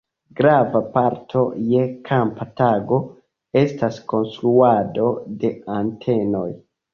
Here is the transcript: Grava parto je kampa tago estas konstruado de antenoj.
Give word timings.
Grava 0.37 0.79
parto 0.93 1.43
je 1.73 1.83
kampa 2.07 2.47
tago 2.61 2.97
estas 3.61 4.01
konstruado 4.15 5.07
de 5.45 5.53
antenoj. 5.77 6.49